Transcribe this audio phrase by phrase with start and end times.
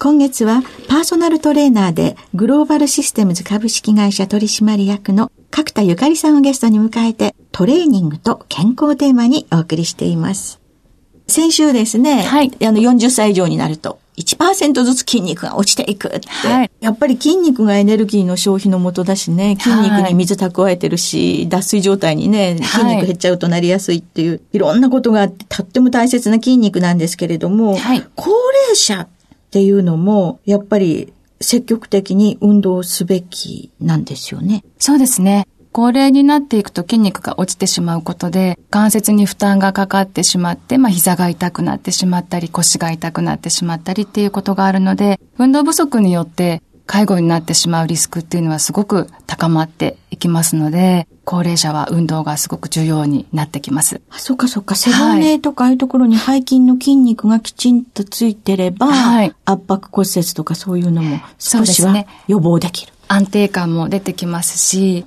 [0.00, 10.60] 今月はパーソナルトレーナーでグローバルシステムズ株式会社取締役の角田ゆかりさんをゲストに迎えてトレーニングと健康テーマにお送りしています。
[11.26, 27.76] 先週ですね、はい、あの40歳以上になると1%ずつ筋肉が落ちていくって、はい、やっぱり筋肉がエネルギーの消費のもとだしね、筋肉に水蓄えてるし、はい、脱水状態にね、筋肉減っちゃうとなりやすいっていう、いろんなことがあって、とっても大切な筋肉なんですけれども、
[28.16, 29.17] 高齢者って
[29.48, 34.62] っていうのも、やっぱり積極的に運動すべきなんですよね。
[34.78, 35.46] そうですね。
[35.72, 54.00] 高齢になっていくと筋肉が落ちてしまうことで、関節に負担がかかってしまって、まあ膝が痛くなってしまったり、腰が痛くなってしまったりっていうことがあるので、運動不足によって介護になってしまうリスクっていうのはすごく高まってきますので、高齢者は運動がすごく重要になってきます。
[54.10, 54.74] あ、そっかそっか。
[54.74, 62.92] 背骨とかああいうところに背筋の筋肉がきちんとついてれば、はい、圧迫骨折とかそういうのも少しは予防できる。
[63.08, 65.06] 安定感も出てきますし、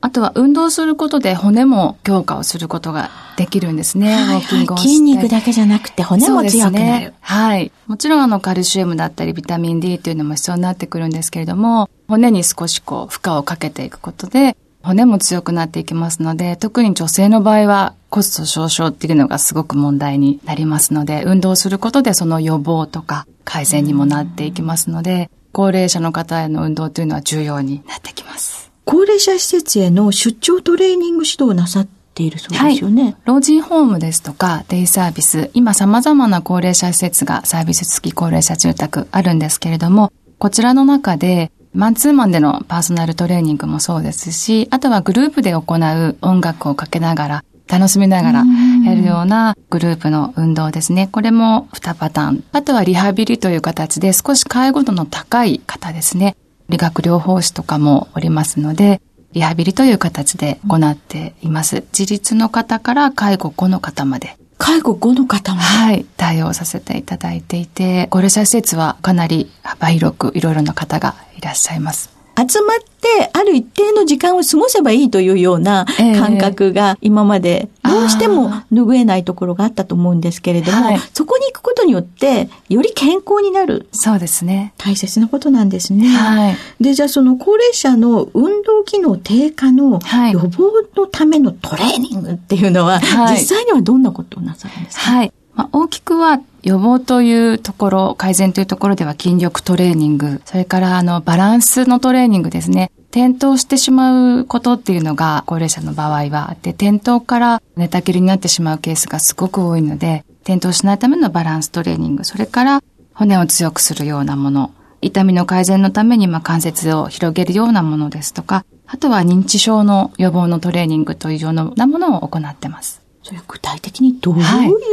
[0.00, 4.14] あとは運動することで骨も強化をすることができるんですね。
[4.14, 7.06] はいはい、筋肉だけじゃなくて骨も強くなる。
[7.06, 7.72] ね、はい。
[7.86, 28.67] もちろんあのカルシウムだったりビタミン D というのも必要になってくるんですけれども、骨に少しこう負荷をかけていくことで、骨も強くなっていきますので、特に女性の場合はコスト上昇っていうのがすごく問題になりますので、運動することでその予防とか改善にもなっていきますので、高齢者の方への運動というのは重要になってきます。
[28.90, 33.02] 高齢者施設への出張トレーニング指導をなさっているそうですよね。
[33.02, 48.44] はい、老人ホームですとか、デイサービス、今様々な高齢者施設がサービス付き高齢者住宅あるんですけれども、こちらの中で、マンツーマンでのパーソナルトレーニングもそうですし、あとはグループで行う音楽をかけながら、楽しみながら
[48.86, 51.10] やるようなグループの運動ですね。
[51.12, 52.44] これも2パターン。
[52.52, 56.36] あとはリハビリという形で少し介護度の高い方ですね。
[56.68, 59.00] 理学療法士とかもおりますので、
[59.32, 61.84] リハビリという形で行っています。
[61.96, 64.36] 自立の方から介護後の方まで。
[64.58, 72.17] 介護後の方もはい、対応させていただいていて、高齢者施設はかなり幅広くいろいろな方がいらっしゃいます。
[72.38, 75.86] 集まってある一定の時間を過ごせばいいというような
[76.18, 83.88] 感覚が今までどうしても拭えないところがあったと思うんですけれども、はい、そこに行くことによってより健康になる。
[83.92, 84.74] そうですね。
[84.78, 86.08] 大切なことなんですね。
[86.08, 86.56] はい。
[86.80, 90.00] で、じゃあその高齢者の運動機能低下の
[90.32, 95.10] 予防のためのトレーニングっていうのは、はい、実際にはどんなことをなさるんですか？
[95.10, 95.32] はい。
[95.58, 102.92] まあ、大きくは予防というところ、改善というところでは筋力トレーニング、それからあのバランスのトレーニングですね。
[103.10, 123.07] 転倒してしまうことっていうのが高齢者の場合はあって、転倒から寝たきりになってしまうケースがすごく多いので、転倒しないためのバランストレーニング、それから骨を強くするようなもの、痛みの改善のためにま関節を広げるようなものですとか、あとは認知症の予防のトレーニングというようなものを行ってます。
[123.28, 124.42] それ具体的にどうい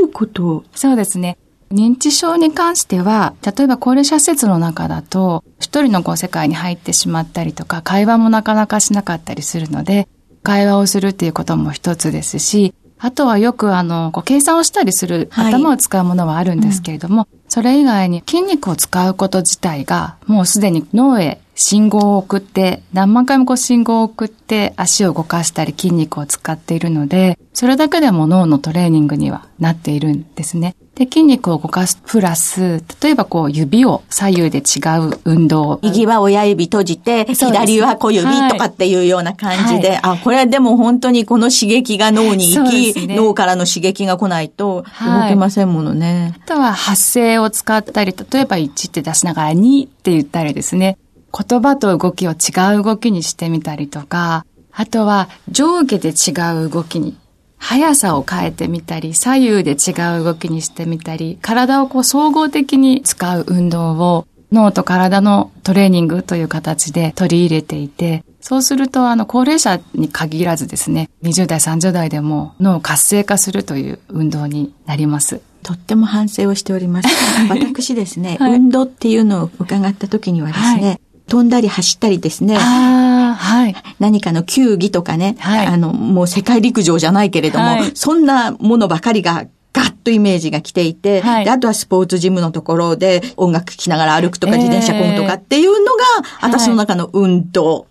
[0.04, 0.46] うこと？
[0.46, 1.38] を、はい、そうですね。
[1.72, 10.10] 認知症に関しては、例えば高齢者施設の中だと、一人のこう世界に入ってしまったりとか、会話もなかなかしなかったりするので、
[10.44, 30.76] 会話をするっていうことも一つですし、あとはよくあの、こう計算をしたりする、頭を使うものはあるんですけれども、はいうん、それ以外に筋肉を使うこと自体が、もうすでに脳へ信号を送って、何万回もこう信号を送って足を動かしたり筋肉を使っているので、それだけでも脳のトレーニングにはなっているんですね。
[30.96, 35.80] で、筋肉を動かすプラス、例えばこう指を左右で違う運動。
[35.82, 50.98] 右は親指閉じて、左は小指とかっていうような感じで、はい、あ、これはでも本当にこの刺激が脳に行き、ね、脳からの刺激が来ないと動けませんものね、はい、あとは発声を使ったり、例えば1って出しながら2って言ったりですね。
[51.36, 56.32] 言葉と動きを違う動きにしてみたりとか、あとは上下で違
[56.66, 57.18] う動きに、
[57.58, 75.42] 速さを変えてみたり、左右で違う動きにしてみたり、体をこう総合的に使う運動を脳と体のトレーニングという形で取り入れていて、そうすると、あの、高齢者に限らずですね、20代、30代でも脳を活性化するという運動になります。
[75.64, 77.10] とっても反省をしております。
[77.50, 82.56] 私ですね、はい、運動っていうのを伺った時にはですね、はい飛んだり走ったりですね。
[82.56, 83.76] はい。
[84.00, 85.36] 何かの球技とかね。
[85.40, 85.68] はい。
[85.68, 96.04] あの、もう世界陸上じゃないけれども、はい、そんなものばかりがガッとイメージが来ていて、はい、あとはスポーツジムのところで音楽聴きながら歩くとか自転車こぐとかっていうのが、
[96.42, 97.88] 私の中の運動。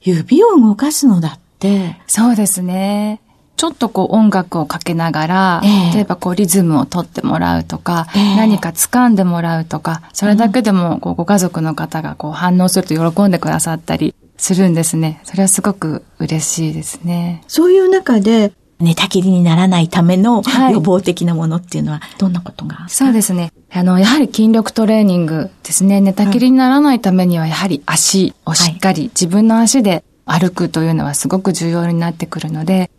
[0.00, 2.00] 指を動かすのだって。
[2.06, 3.20] そうですね。
[3.58, 15.20] ちょっとこう音楽をかけながら、えー、例えばこうリズムを取ってもらうとか、えー、何か掴んでもらうとか、それだけでもこうご家族の方がこう反応すると喜んでくださったりするんですね。
[15.24, 17.42] それはすごく嬉しいですね。
[17.48, 20.40] そういう中で、寝たきりにならないための
[20.70, 23.50] 予防的なものっていうのはどんなことが、はい、そうですね。
[23.72, 26.00] あの、やはり筋力トレーニングですね。
[26.00, 32.92] 寝たきりにならないためにはやはり足をしっかり自分の足で歩くというのはすごく重要になってくるので、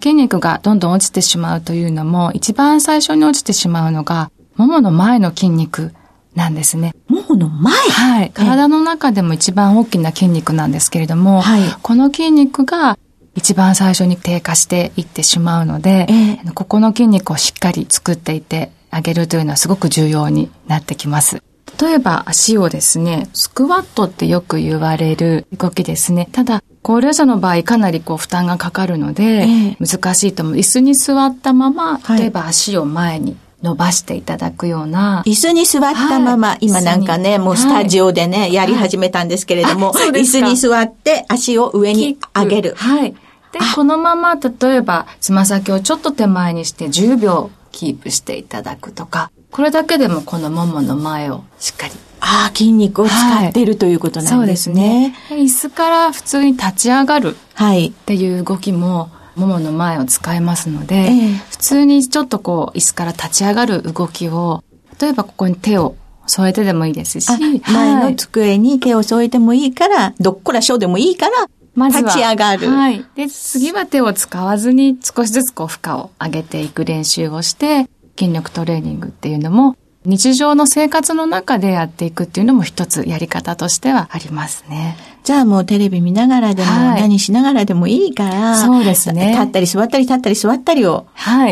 [0.00, 5.92] 筋肉がどんどん落ちてしまうというのも、一番最初に落ちてしまうのが、ももの前の筋肉
[6.34, 6.94] なんですね。
[7.08, 7.74] ももの前？
[7.74, 8.30] はい。
[8.30, 12.98] 体の中でも一番大きな筋肉なんですけれども、はい、この筋肉が
[13.34, 21.42] 一番最初に低下していってしまうので、えー、ここの筋肉をしっかり作っていてあげるというのはすごく重要になってきます。
[21.80, 26.28] 例えば足をですね、スクワットってよく言われる動きですね。
[26.32, 30.54] ただ、高齢者の場合かなりこう負担がかかるので、難しいと思う。
[30.56, 35.22] 椅子に座ったまま、例えば足を前に伸ばしていただくような。
[35.26, 42.74] 椅子に座ったまま、はい、今なんかね、もうスタジオでね、はい、やり始めたんですけれども、はい、椅子に座って足を上に上げる。
[42.76, 43.12] はい。
[43.12, 51.94] で、このまま、例えば、つま先をちょっと手前にして10秒キープしていただくとか、これだけでもこのももの前をしっかり。
[52.20, 53.14] ああ、筋肉を使
[53.48, 54.34] っている、ということなんですね。
[54.36, 55.14] そうですね。
[55.30, 64.64] 椅子から普通に立ち上がるっていう動きも、ももの前を使えますので、えー、普通にちょっとこう、椅子から立ち上がる動きを、
[65.00, 65.94] 例えばここに手を
[66.26, 67.30] 添えてでもいいですし、
[67.72, 72.68] 前の机に手を添えてもいいから、どっこらしょうでもいいから、まず立ち上がる。
[72.68, 73.04] はい。
[73.14, 77.88] で、次は手を使わずに少しずつこう負荷を上げていく練習をして、
[78.18, 84.96] 筋力トレーニングっていうのも日常の生活の中でやっていくっていうのも一つやり方としてはありますね。
[85.22, 89.32] じゃあもうテレビ見ながらでも、何しながらでもいいから、そうですね。
[89.32, 91.06] 立ったり座ったり立ったり座ったりを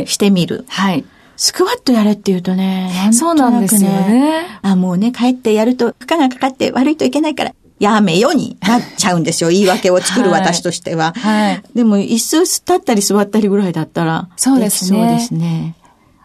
[0.07, 0.65] してみる。
[0.69, 1.05] はい。
[1.37, 4.47] スクワットやれって言うとね、なんそうなんですよね。
[4.63, 9.51] あ、もうね、帰ってやると負荷がかかって悪いといけないから、やめよになっちゃうんですよ。
[9.51, 11.13] 言い訳を作る私としては。
[11.15, 11.63] はい。
[11.75, 14.99] でも、椅子立ったり座ったりぐらいだったら、そうですね。
[14.99, 15.75] そうですね。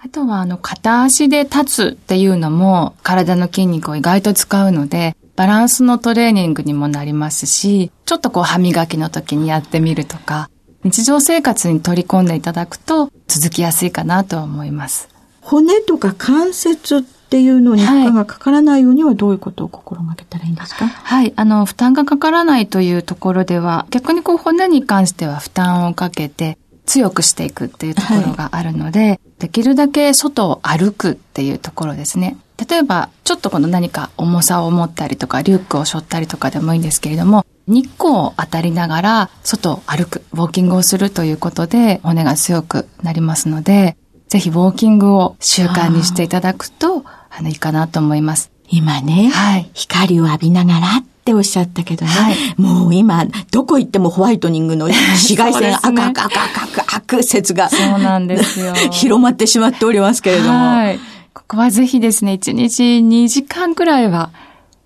[0.04, 10.50] あとは、あの、片足で立つっていうのも、体の筋肉を意外と使うので、バランスのトレーニングにもなりますし、ちょっとこう歯磨きの時にやってみるとか、
[10.84, 15.08] 日常生活に取り込んでいただくと続きやすいかなとは思います。
[15.42, 20.88] 骨とか関節っていうのに負荷がかからないようにはどういうことを心がけたらいいんですか？
[20.88, 21.32] はい。
[21.36, 32.38] あの、負担がかからないというところでは、逆にこう骨に関しては負担をかけて、強くしていくっていうところがあるので、はい、できるだけ外を歩くっていうところですね。
[32.70, 43.98] 例えば、ちょっとこの何か重さを持ったりとか、リュックを背負ったりとかでもいいんですけれども、日光を当たりながら外を歩く、ウォーキングをするということで骨が強くなりますので、
[44.28, 48.52] ぜひウォーキングを習慣にしていただくと、あの、いいかなと思います。
[48.70, 58.74] 今ね、はい、光を浴びながらっておっしゃったけどね、はい、もう今、どこ行ってもホワイトニングの 紫外線赤赤赤赤赤説が、そうなんですよ。
[58.92, 60.50] 広まってしまっておりますけれども。
[60.50, 61.00] はい。
[61.34, 64.32] ここはぜひですね、1日2時間くらいは、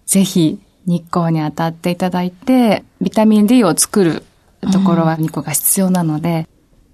[0.05, 4.23] ぜひ日光に当たっていただいて、ビタミン D を作る
[4.71, 6.47] ところは日光が必要なので、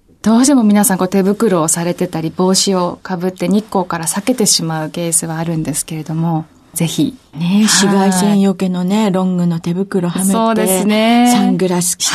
[0.08, 7.14] うん、どうしても皆さんこう手袋をされてたり、帽子をかぶって日光から避けてしまうケースはあるんですけれども、ぜひ。
[7.34, 11.32] ね紫外線よけのね、ロングの手袋はめて、そうですね。
[11.34, 12.10] サングラスし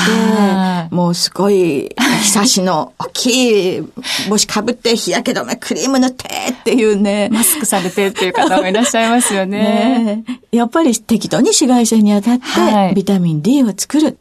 [0.90, 3.82] て、もうすごい、日差しの大きい
[4.30, 7.30] 帽子かぶって日焼け止めクリーム塗ってっていうね。
[7.32, 10.24] マスクされてっていう方もいらっしゃいますよね。
[10.28, 14.18] ねやっぱり適当に紫外線に当たって、ビタミン D を作る。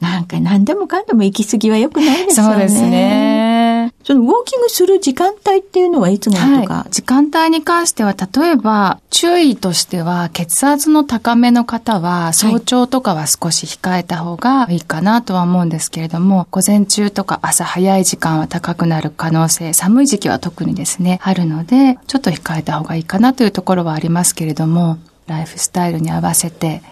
[0.00, 2.52] なんか何でもかんでも行き過ぎは良くないですよね。
[2.52, 3.79] そうですね。
[4.02, 26.82] そのウォーキングする時間帯っていうのはいつなのとか、はい、時間帯に関しては、例えば、注意としては、血圧の高めの方は、早朝とかは少し控えた方がいいかなとは思うんですけれども、午前中とか朝早い時間は高くなる可能性、寒い時期は特にですね、あるので、ちょっと控えた方がいいかなというところはありますけれども、ライフスタイルに合わせて、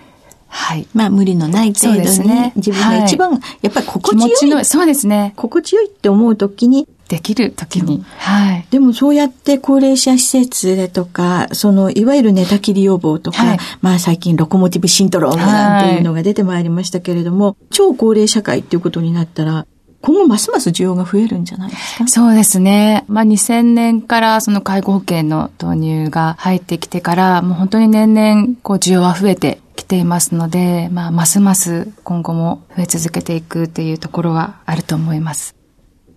[0.50, 0.86] はい。
[0.94, 4.64] まあ無理のない程度に、ね、自分が一番、やっぱり心地よい。
[4.64, 5.34] そうですね。
[5.36, 8.04] 心地よいって思うときに、できる時に。
[8.18, 8.66] はい。
[8.70, 19.66] でもそうやって高齢者施設でとか、その、いわゆる寝たきり予防とか、はい、まあ最近ロコモティブシンドロームなんていうのが出てまいりましたけれども、はい、超高齢社会っていうことになったら、
[20.00, 22.06] 今後ますます需要が増えるんじゃないですか？
[22.06, 23.04] そうですね。
[23.08, 35.57] まあ2000年からその介護保険の導入が入ってきてから、もう本当に年々こう需要は増えてきていますので、まあますます今後も増え続けていくっていうところはあると思います。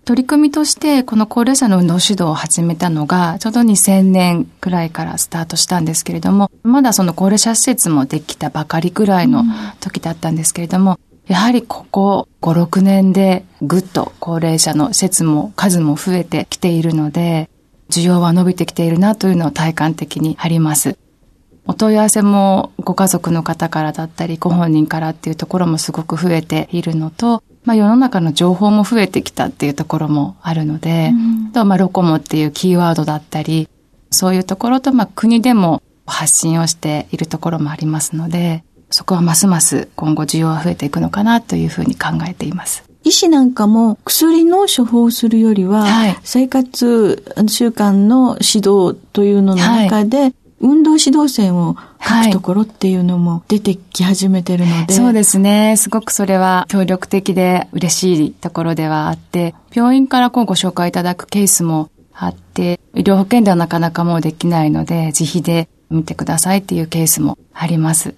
[0.03, 9.43] 取り組みとしてこの高齢者の運動指導を始めたのがちょうど2000年くらいからスタートしたんですけれどもまだその高齢者施設もできたばかりくらいの
[9.79, 17.49] 時だったんですけれども、やはりここ5、6年でぐっと高齢者の施設も数も増えてきているので
[17.89, 20.97] 需要は伸びてきているなというのを体感的にあります。
[21.67, 33.69] お問い合わせもご家族の方からだったりご本人からっていうところもすごく増えているのと、まあ、世の中の情報も増えてきたっていうところもあるので、うん、とまあロコモっていうキーワードだったり、
[34.09, 42.83] そういうところとまあ国でも発信をしているところもありますので、そこはますます今後需要は増えていくのかなというふうに考えています。
[43.03, 55.75] 医師なんかも薬の処方するよりは、はい、生活習慣の指導というのの中で、はい運動指導線を書くところっていうのも出てき始めてるので、はい、そうですね。
[55.77, 68.15] すごくそれは協力的で嬉しいところではあって、病院からこうご紹介いただくケースもあって、医療保険ではなかなかもうできないので、自費で見てくださいっていうケースもあります。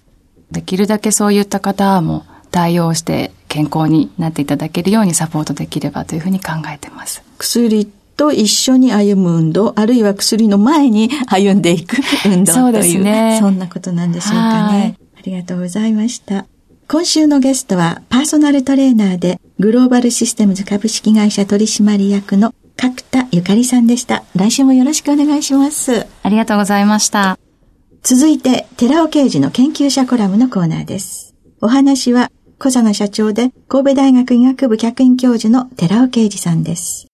[0.51, 7.23] できるだけそういった方も対応して健康になっていただけるようにサポートできればというふうに考えてます。
[7.39, 14.97] 薬と一緒に歩む運動、あるいは薬の前に歩んでいく運動という、そうですね、そんなことなんでしょうかね。
[15.17, 16.45] ありがとうございました。
[16.87, 24.23] 今週のゲストはパーソナルトレーナーでグローバルシステムズ株式会社取締役の角田ゆかりさんでした。
[24.35, 26.05] 来週もよろしくお願いします。
[26.21, 27.39] ありがとうございました。
[28.03, 31.33] 続いて、寺尾刑事の研究者コラムのコーナーです。
[31.61, 37.07] お話は、小佐奈社長で神戸大学医学部客員教授の寺尾刑事さんです。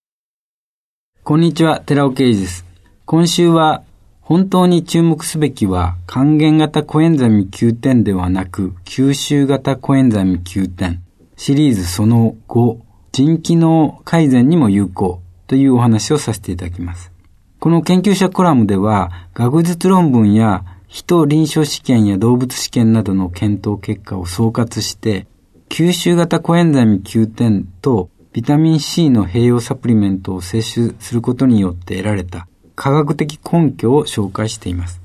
[1.30, 2.66] こんにちは、寺尾啓二です。
[3.04, 3.84] 今週は、
[4.20, 10.96] 本当に注目すべきは、還元型コエンザミ Q10 ではなく、吸収型コエンザミ Q10
[11.36, 12.78] シリーズその5、
[13.12, 17.12] 腎機能改善にも有効というお話をさせていただきます。
[17.60, 25.28] この研究者コラムでは、学術論文や人臨床試験や動物試験などの検討結果を総括して、
[25.68, 32.46] 吸収型コエンザミ Q10 とビタミン C の併用サプリメントを摂取することによって得られた
[32.76, 35.00] 科学的根拠を紹介しています。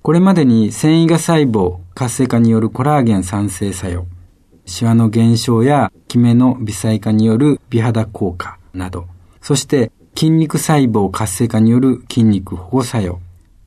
[0.00, 4.06] これまでに繊維が細胞活性化によるコラーゲン産生作用、
[4.64, 9.06] シワの減少やキメの微細化による美肌効果など、
[9.42, 13.18] そして筋肉細胞活性化による筋肉保護作用、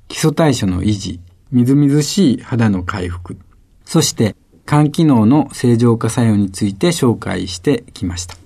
[0.08, 1.20] 基礎代謝の維持、
[1.52, 3.38] みずみずしい肌の回復、
[3.84, 8.41] そして肝機能の正常化作用について紹介してきました。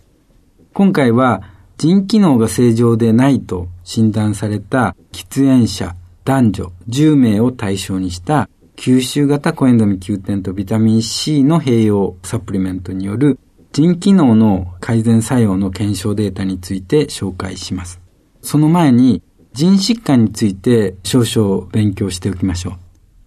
[0.75, 1.41] 今回は
[1.77, 13.39] 腎機能が正常でないと診断された喫煙者男女10名を対象にした吸収型コエンザミ Q10 とビタミン C の併用サプリメントによる
[13.71, 18.01] 腎機能の改善作用の検証データについて紹介します。
[18.41, 22.73] その前に腎疾患について少々勉強しておきましょう。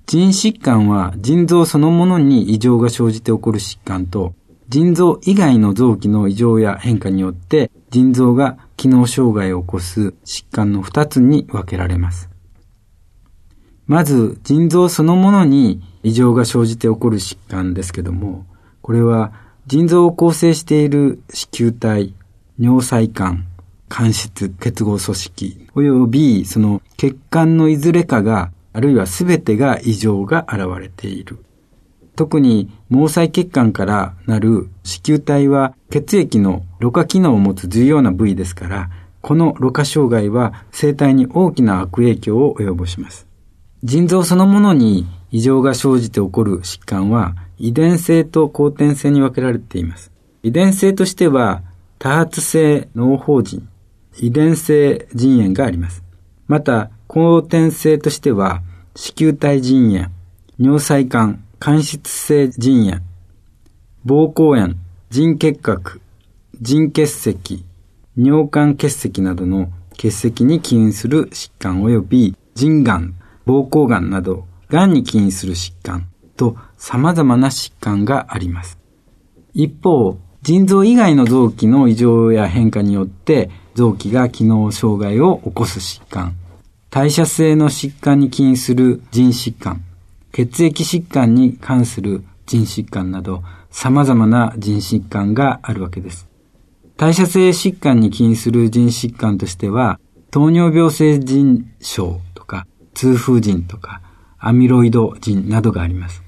[0.04, 4.34] 腎疾患は腎臓そのものに異常が生じて起こる疾患と
[4.68, 12.28] 腎臓以外の臓器の異常や変化によって腎臓が機能障害を起こす疾患の2つに分けられます。
[13.86, 18.44] まず、腎臓そのものに異常が生じて起こる疾患ですけども、
[18.82, 19.32] これは
[19.66, 22.14] 腎臓を構成している子宮体、
[22.58, 23.46] 尿細管、
[23.88, 31.38] 間質、結合組織、およびその血管のいずれかがあるいは全てが異常が現れている。
[32.18, 43.28] 特に毛細血管からなる子宮体は血液のろ過機能を持つ重要な部位ですから、このろ過障害は生体に大きな悪影響を及ぼします。
[43.84, 50.10] 腎臓そのものに異常が生じて起こる疾患は遺伝性と後天性に分けられています。
[50.42, 51.62] 遺伝性としては
[52.00, 53.68] 多発性脳胞腎、
[54.18, 56.02] 遺伝性腎炎があります。
[56.48, 58.62] また、後天性としては
[58.96, 60.10] 子宮体腎炎、
[60.58, 63.02] 尿細管、間質性腎炎、
[64.06, 64.76] 膀胱炎、
[65.10, 66.00] 腎結核、
[66.62, 67.64] 腎結石、
[68.16, 78.78] 尿管結石などの結石に起因する疾患及び腎がん、膀胱がんなど、がんに起因する疾患と様々な疾患があります。
[79.52, 86.36] 一方、腎臓以外の臓器の異常や変化によって臓器が機能障害を起こす疾患、
[86.88, 89.82] 代謝性の疾患に起因する腎疾患、
[90.32, 96.28] 血液疾患に関する腎疾患など様々な腎疾患があるわけです。
[96.96, 104.02] 代謝性疾患に起因する腎疾患としては、糖尿病性腎症とか、痛風腎とか、
[104.38, 106.22] アミロイド腎などがあります。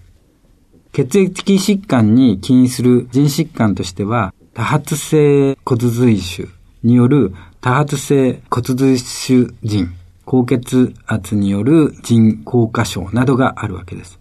[0.92, 6.48] 血液疾患に起因する腎疾患としては、多発性骨髄腫
[6.82, 9.92] による多発性骨髄腫腎、
[10.24, 14.20] 高血圧による腎硬化症などがあるわけです。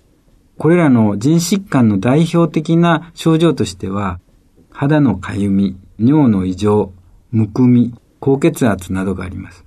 [0.58, 4.20] これらの腎疾患の代表的な症状としては、
[4.72, 6.92] 肌のかゆみ、尿の異常、
[7.32, 9.66] むくみ、高血圧などがあります。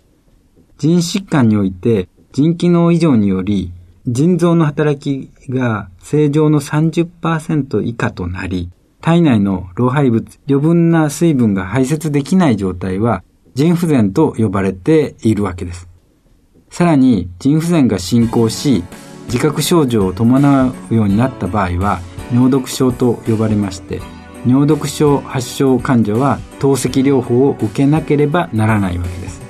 [0.78, 3.72] 腎疾患において、腎機能異常により、
[4.06, 8.70] 腎臓の働きが正常の30%以下となり、
[9.00, 13.22] 体内の老廃物、余分な水分が排泄できない状態は、
[13.54, 15.88] 腎不全と呼ばれているわけです。
[16.72, 18.82] さらに、腎不全が進行し、
[19.26, 22.00] 自覚症状を伴うようになった場合は、
[22.32, 24.00] 尿毒症と呼ばれまして、
[24.46, 29.42] 尿毒症発症患者は透析療法を受けなければならないわけです。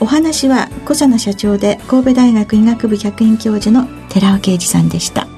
[0.00, 5.28] お話は古佐の社長で神戸大学医学部客員教授の寺尾啓二さんでした。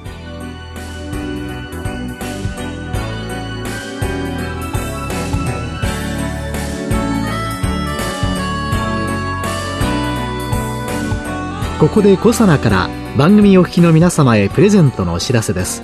[11.81, 15.81] ここで小佐奈から番組お聞きの皆様へプレゼントのお知らせです。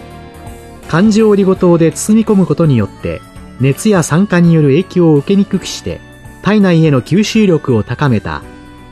[0.88, 3.19] 漢字オリゴ糖で包み込むことによって
[3.60, 5.99] 熱や酸化による影響を受けにくくして
[6.43, 8.43] 体内への吸収力を高めた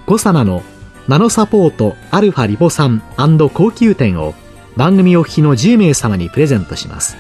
[0.08, 0.64] コサナの
[1.08, 3.04] ナノサポートアルファリポ酸
[3.54, 4.34] 高級店を
[4.76, 7.18] 番組お聞きの10名様にプレゼントします。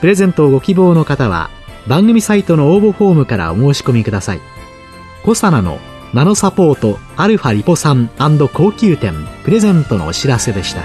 [0.00, 1.48] プレゼントをご希望の方は
[1.86, 4.40] 番組サイトの応募フォームからお申し込みください。
[5.24, 5.78] コサナの
[6.14, 8.08] ナノサポートアルファリポ酸
[8.52, 10.82] 高級店プレゼントのお知らせでした。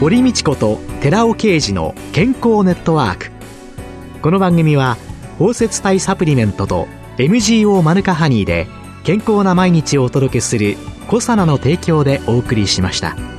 [0.00, 3.30] 堀道子と寺尾啓二の健康ネットワーク。
[4.20, 4.96] この番組は
[5.38, 8.66] 包摂体サプリメントと MGO マヌカハニーで
[9.04, 13.33] 健康な毎日をお届けする「コサナの提供」でお送りしました。